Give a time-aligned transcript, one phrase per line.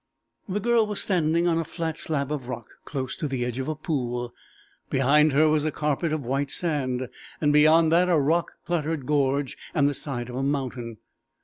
[0.49, 3.67] The girl was standing on a flat slab of rock close to the edge of
[3.67, 4.33] a pool.
[4.89, 7.07] Behind her was a carpet of white sand,
[7.39, 10.97] and beyond that a rock cluttered gorge and the side of a mountain.